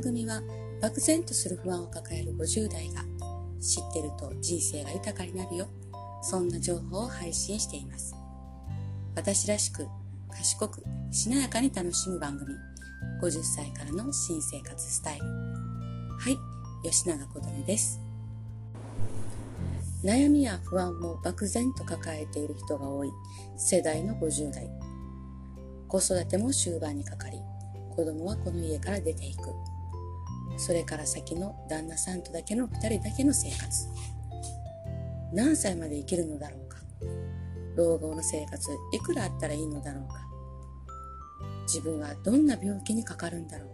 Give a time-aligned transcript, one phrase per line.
[0.00, 0.40] 番組は
[0.80, 3.02] 漠然とする不安を抱える50代が
[3.60, 5.68] 知ってると人生が豊かになるよ。
[6.22, 8.14] そんな情報を配信しています。
[9.14, 9.86] 私らしく
[10.30, 12.54] 賢くしなやかに楽しむ番組。
[13.20, 15.26] 50歳からの新生活スタイル。
[15.26, 16.38] はい
[16.82, 18.00] 吉永小鳥です。
[20.02, 23.10] 悩みや不安も漠然と抱えている人が多い。
[23.58, 24.66] 世代の50代。
[25.88, 27.38] 子育ても終盤にかかり
[27.94, 29.50] 子供はこの家から出ていく。
[30.60, 33.88] それから先の旦那さんとだけの2人だけの生活。
[35.32, 36.76] 何歳まで生きるのだろうか。
[37.76, 40.20] 老後の生活いくらあったらいいのだろうか。
[41.62, 43.68] 自分はどんな病気にかかるんだろう。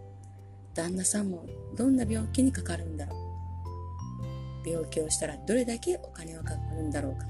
[0.75, 3.17] 旦那さんもどんな病気にかかるんだろ
[4.63, 4.69] う。
[4.69, 7.25] 病気をしたらどれだけお金はかかるんだろうか。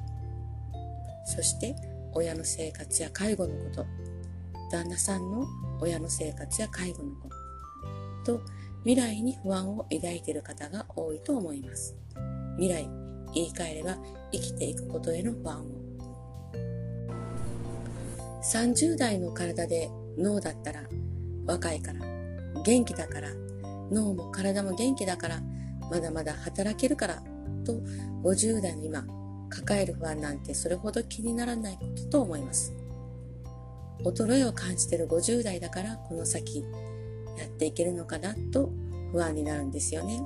[1.26, 1.76] そして
[2.14, 3.86] 親の生活や介護のこと。
[4.72, 5.48] 旦那さんの
[5.82, 7.30] 親の生活や介護のこ
[8.24, 8.38] と。
[8.38, 8.42] と
[8.88, 11.94] 未来に不安を抱いている方が多いと思います。
[12.56, 12.90] 未来
[13.34, 13.98] 言い換えれば
[14.32, 15.66] 生きていくことへの不安を。
[18.42, 20.84] 30代の体で脳だったら
[21.46, 22.00] 若いから
[22.64, 23.28] 元気だから
[23.92, 25.42] 脳も体も元気だから
[25.92, 27.22] まだまだ働けるから
[27.66, 27.74] と
[28.24, 29.06] 50代の今
[29.50, 32.74] 抱える不安なんてそれほど気にならないことと思います。
[34.06, 36.64] 衰えを感じている50代だからこの先
[37.38, 38.72] やっていけるのかなと
[39.12, 40.22] 不安になるんですよね。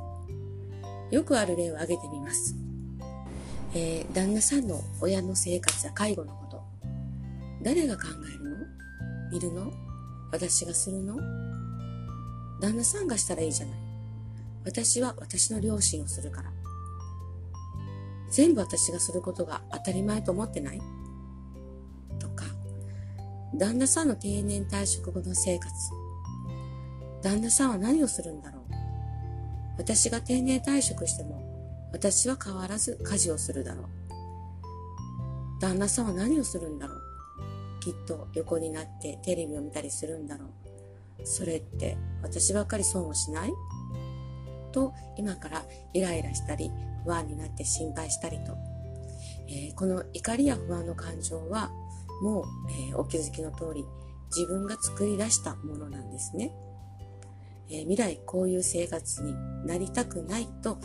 [1.12, 2.56] よくある例を挙げてみます、
[3.74, 6.62] えー、旦那さんの親の生活や介護のこと。
[7.62, 8.56] 誰が考えるの？
[9.32, 9.72] 見るの？
[10.32, 11.18] 私がするの？
[12.62, 13.76] 旦那さんがしたらいいじゃない。
[14.64, 16.52] 私は私の両親をするから。
[18.32, 20.82] 全部私がすることが当たり前と思ってない？
[22.20, 22.46] とか、
[23.54, 25.72] 旦那さんの定年退職後の生活。
[27.22, 28.61] 旦那さんは何をするんだろう？
[29.82, 33.86] 私が定年退職しても、私は変わらず家事をするだろう。
[35.60, 37.00] 旦那さんは何をするんだろう
[37.82, 41.26] きっと横になってテレビを見たりするんだろう。
[41.26, 43.54] それって私ばっかり損をしない？
[44.72, 46.72] と今からイライラしたり
[47.04, 48.56] 不安になって心配したりと、
[49.48, 51.72] えー、この怒りや不安の感情は
[52.22, 52.46] もう、
[52.92, 53.84] えー、お気づきの通り
[54.36, 56.54] 自分が作り出したものなんですね、
[57.72, 59.34] えー、未来こういう生活に
[59.66, 60.80] なりたくないと、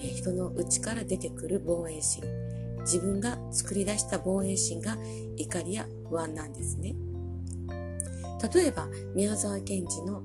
[0.00, 2.22] え人の内から出てくる防衛心。
[2.82, 4.96] 自分が作り出した防衛心が
[5.36, 6.94] 怒りや不安なんですね。
[8.54, 10.22] 例えば宮沢賢治の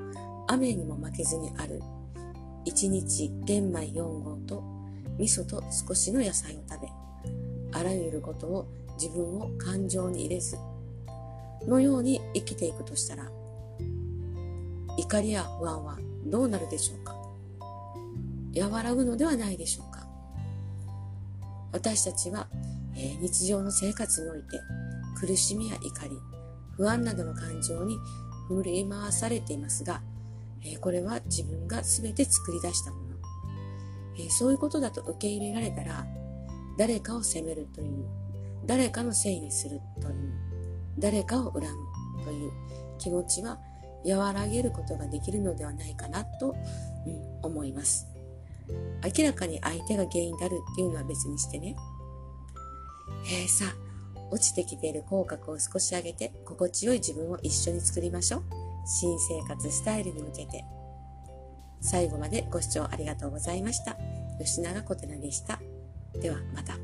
[0.47, 1.81] 雨にも負けずにある
[2.65, 4.63] 1日玄米4合と
[5.17, 6.87] 味噌と少しの野菜を食べ、
[7.71, 8.67] あらゆることを
[8.99, 10.57] 自分を感情に入れず、
[11.67, 13.29] のように生きていくとしたら、
[15.03, 17.13] 怒りや不安はどうなるでしょうか？
[18.71, 20.07] 和らぐのではないでしょうか？
[21.73, 22.47] 私たちは、
[22.95, 24.61] えー、日常の生活において
[25.19, 26.11] 苦しみや怒り、
[26.77, 27.97] 不安などの感情に
[28.47, 30.01] 振り回されていますが、
[30.63, 33.03] えこれは自分が全て作り出したもの、
[34.17, 36.05] えそういうことだと受け入れられたら
[36.77, 38.05] 誰かを責めるという
[38.65, 40.15] 誰かのせいにするという
[40.97, 41.67] 誰かを恨む
[42.23, 42.51] という
[42.99, 43.59] 気持ちは
[44.05, 46.55] 和らげることができるのではないかなと、
[47.05, 48.07] うん、思います
[49.17, 51.75] 明らかに相手が原因であるっていうのは別にしてね
[53.25, 53.65] えー、さ
[54.31, 58.43] 落ちてきている口角を少し上げて心地よい自分を一緒に作りましょう
[58.85, 60.63] 新生活スタイルに向けて
[61.83, 63.97] 最後までご視聴ありがとうございました。
[64.39, 65.59] 吉永小寺でした。
[66.19, 66.82] ではまた。